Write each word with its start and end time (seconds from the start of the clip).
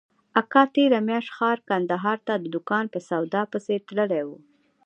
اکا 0.41 0.63
تېره 0.75 0.99
مياشت 1.07 1.29
ښار 1.37 1.57
کندهار 1.69 2.17
ته 2.27 2.33
د 2.37 2.45
دوکان 2.55 2.85
په 2.93 2.99
سودا 3.07 3.41
پسې 3.51 3.75
تللى 3.87 4.21
و. 4.27 4.29